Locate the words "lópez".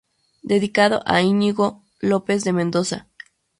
2.01-2.43